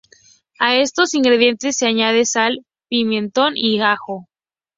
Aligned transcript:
A 0.59 0.77
estos 0.77 1.13
ingredientes 1.13 1.77
se 1.77 1.85
añade 1.85 2.25
sal, 2.25 2.65
pimentón 2.89 3.53
y 3.55 3.79
ajo. 3.81 4.27